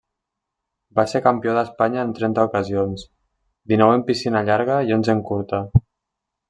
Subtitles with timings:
[0.99, 3.05] Va ser campió d'Espanya en trenta ocasions,
[3.75, 5.67] dinou en piscina llarga i onze en curta.